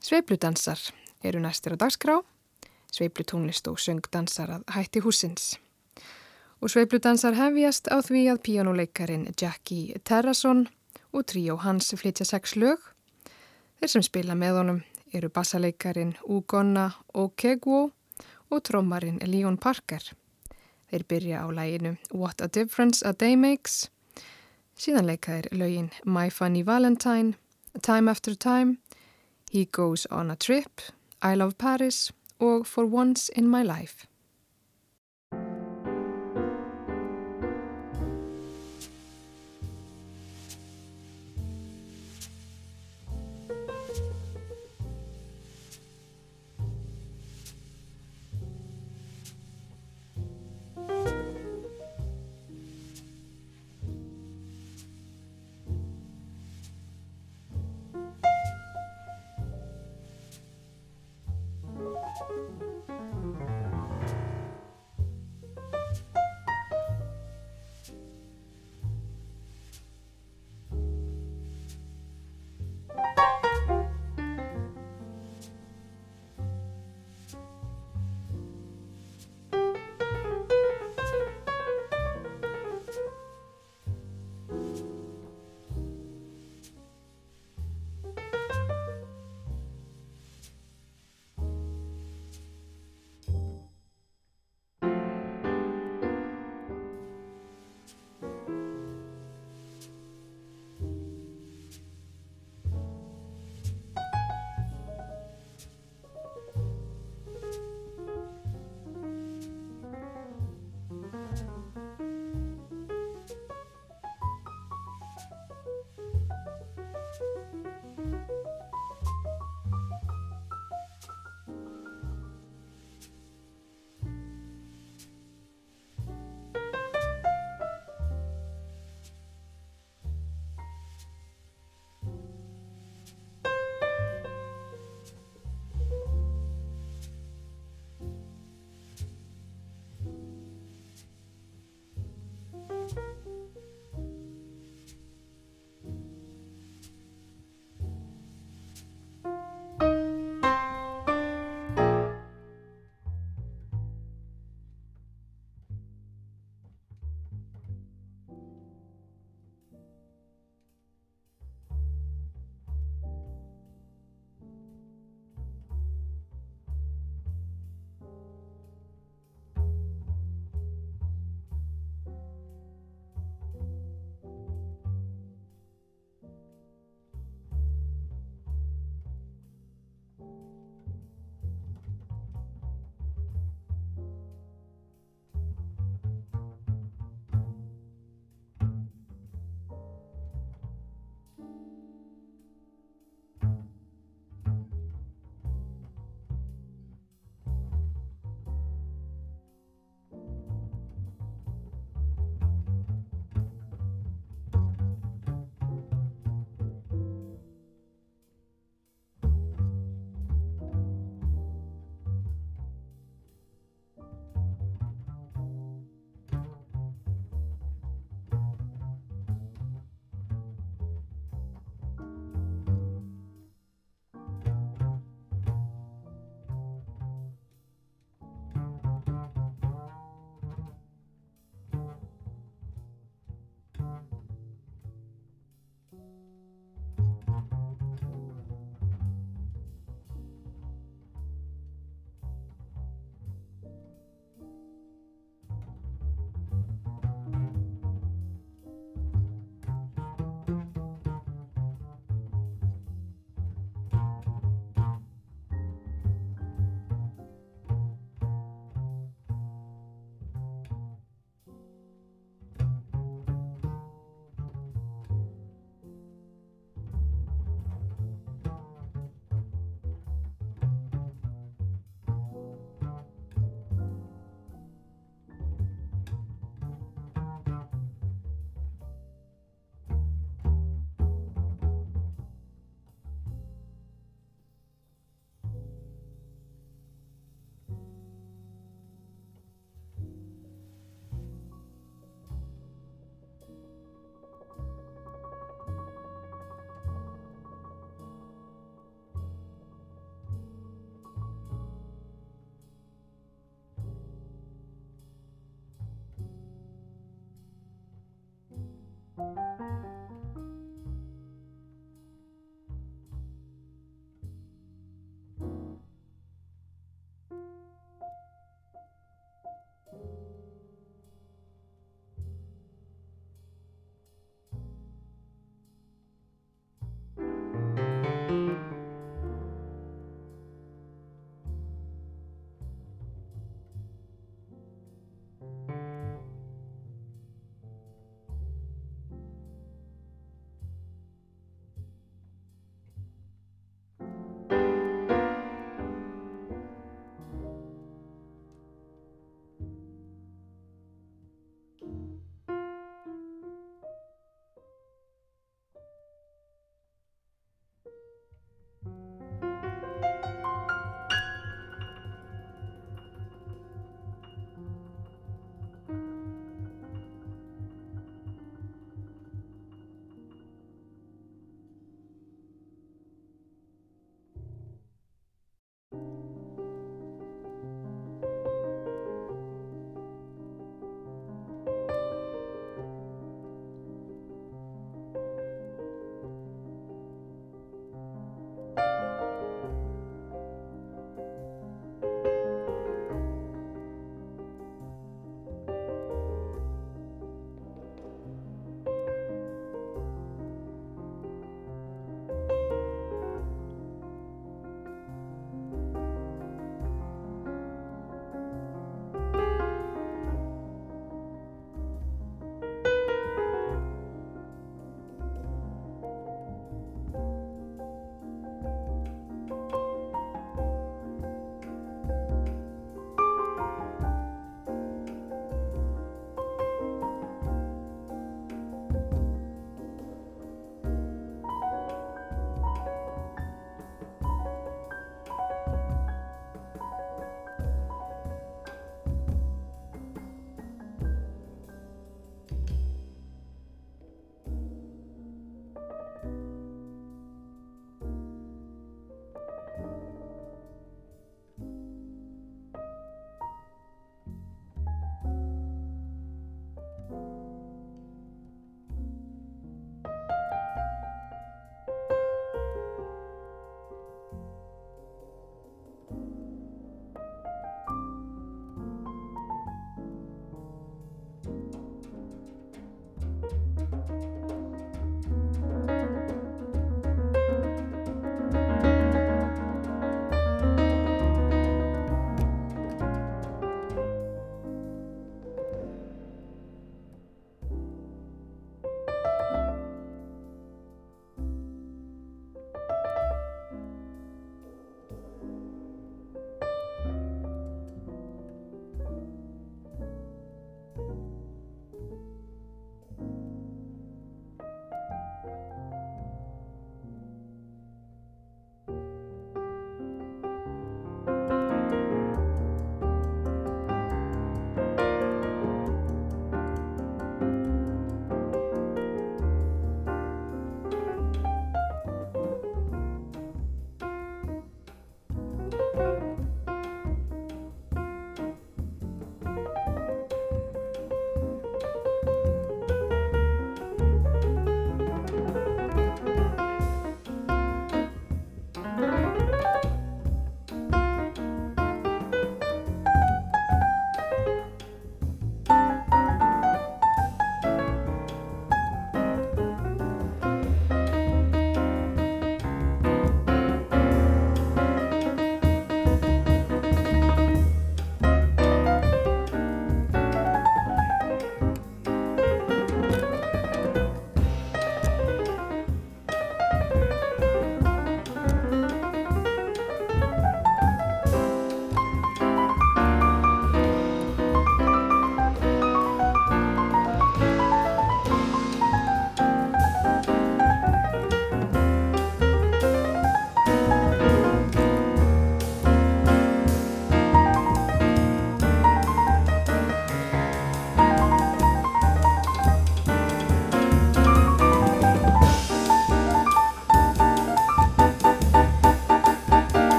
[0.00, 0.78] Sveipludansar
[1.24, 2.22] eru næstir á dagskrá,
[2.88, 5.58] sveiplutónlist og söngdansar að hætti húsins.
[6.64, 10.68] Og sveipludansar hefjast á því að píjónuleikarin Jackie Terrason
[11.12, 12.80] og tríó hans flytja sex lög.
[13.76, 14.80] Þeir sem spila með honum
[15.12, 17.90] eru bassaleikarin Ugonna Okegwo
[18.50, 20.00] og trómarin Leon Parker.
[20.88, 23.90] Þeir byrja á læginu What a Difference a Day Makes,
[24.80, 27.36] síðan leikaðir lögin My Funny Valentine,
[27.82, 28.78] Time After Time,
[29.52, 30.80] He Goes on a Trip,
[31.20, 34.06] I Love Paris og For Once in My Life.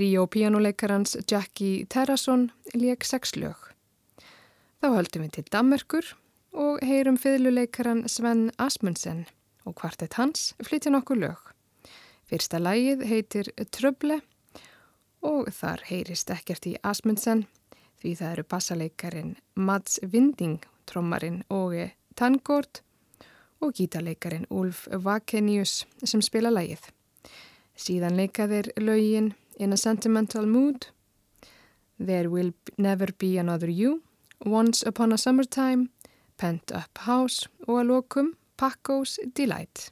[0.00, 3.58] Tríó píjánuleikarans Jackie Terrason leik sex lög.
[4.80, 6.06] Þá höldum við til Dammerkur
[6.56, 9.26] og heyrum fiðluleikaran Sven Asmundsen
[9.68, 11.42] og kvartett hans flytja nokkur lög.
[12.24, 14.22] Fyrsta lægið heitir Tröble
[15.20, 17.44] og þar heyrist ekkert í Asmundsen
[18.00, 22.80] því það eru bassaleikarin Mads Winding, trommarin Óge Tangård
[23.60, 26.88] og gítarleikarin Ulf Vakenius sem spila lægið.
[27.76, 30.86] Síðan leikaðir lögin In a Sentimental Mood,
[31.98, 34.02] There Will Never Be Another You,
[34.42, 35.90] Once Upon a Summertime,
[36.38, 39.90] Pent Up House og að lokum Paco's Delight.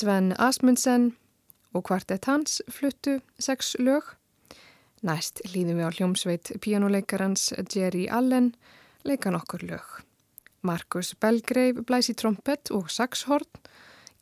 [0.00, 1.10] Sven Asmundsen
[1.76, 4.06] og kvartett hans fluttu sex lög.
[5.04, 8.54] Næst hlýðum við á hljómsveit píjánuleikarans Jerry Allen
[9.04, 9.84] leika nokkur lög.
[10.64, 13.44] Markus Belgrave blæs í trompet og saxhorn,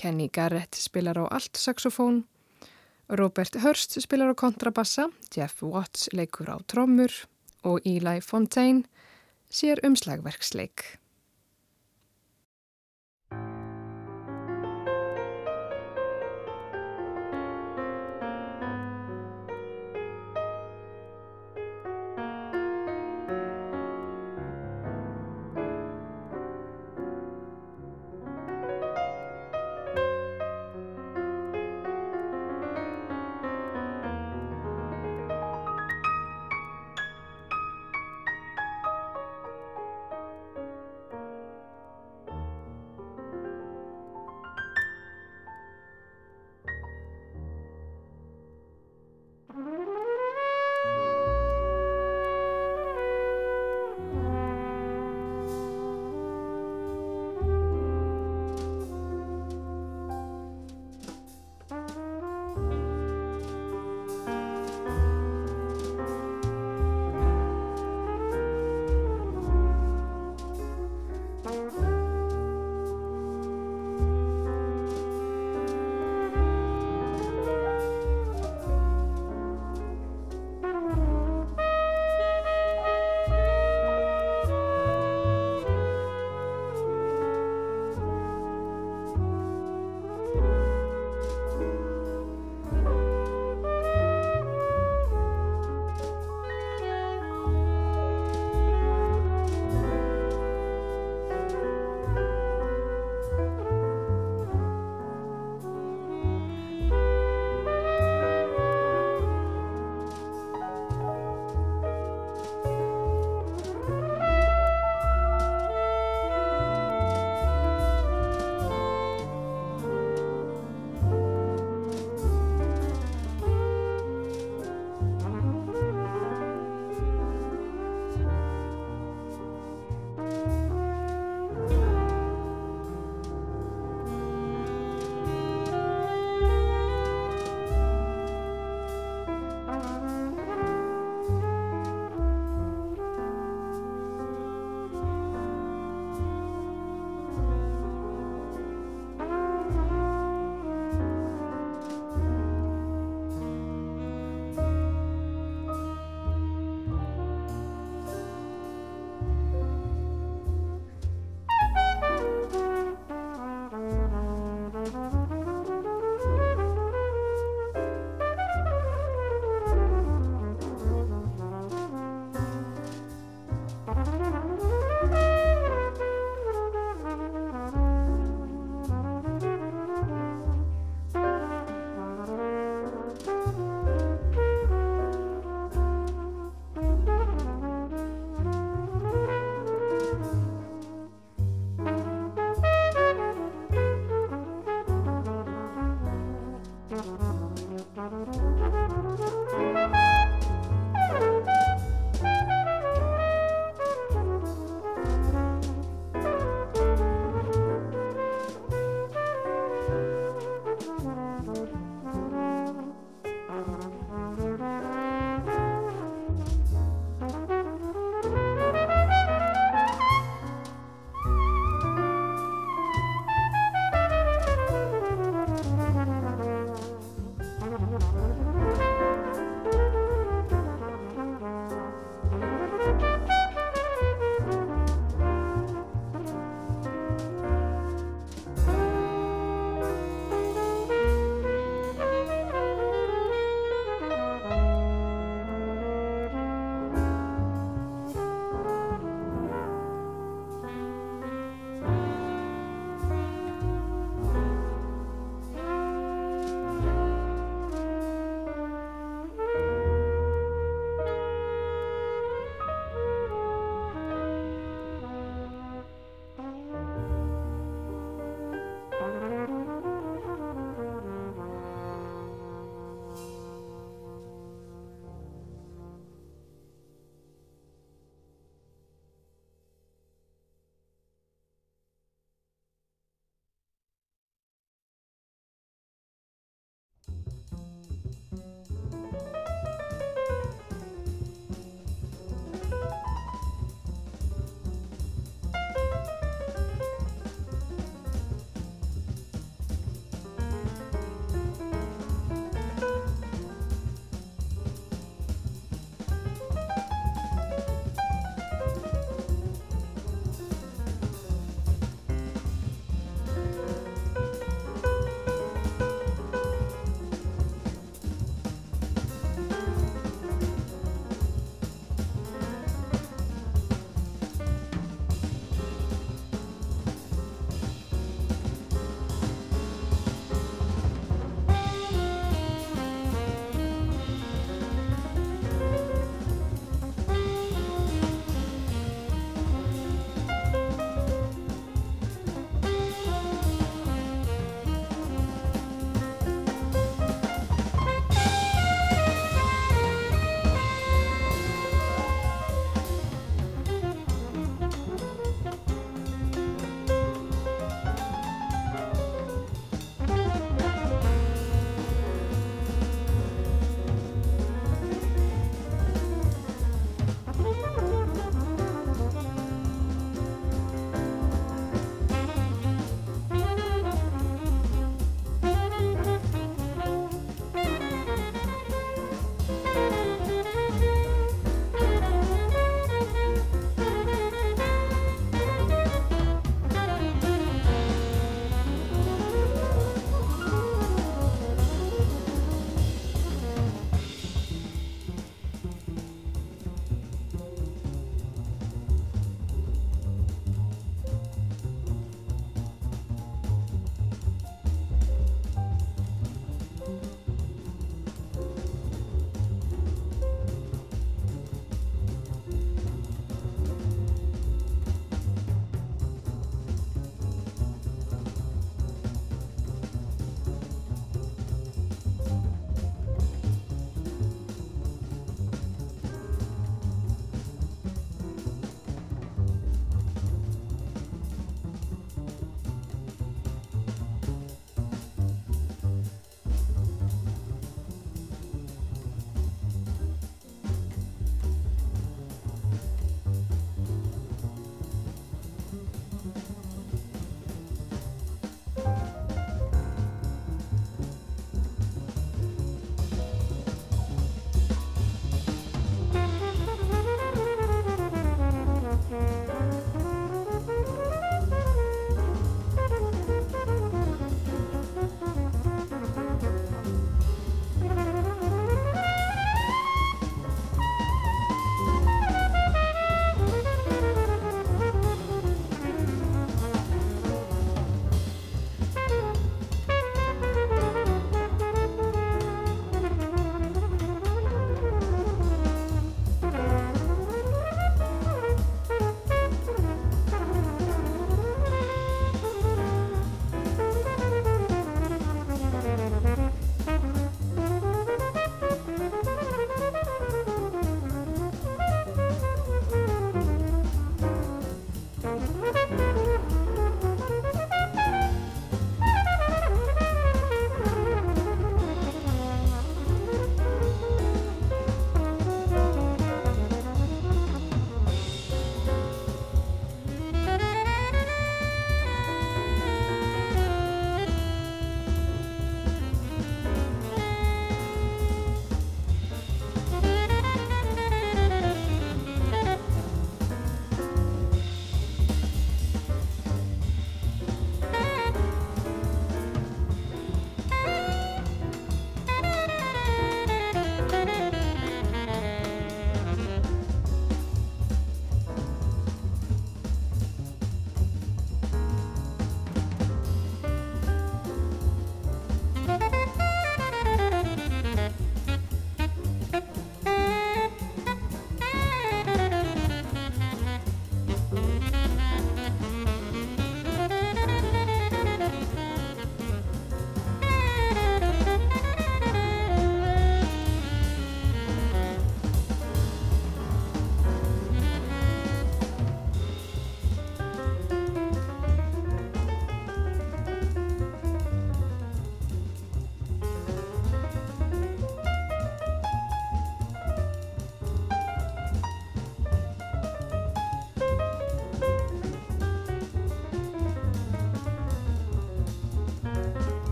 [0.00, 2.24] Kenny Garrett spilar á allt saxofón,
[3.12, 7.12] Robert Hurst spilar á kontrabassa, Jeff Watts leikur á trommur
[7.68, 8.88] og Eli Fontaine
[9.52, 10.96] sér umslagverksleik.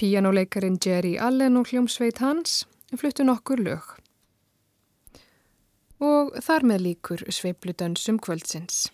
[0.00, 2.62] Píjánuleikarin Jerry Allen og hljómsveit hans
[2.96, 3.84] fluttu nokkur lög.
[6.00, 8.86] Og þar með líkur sveipludansum kvöldsins.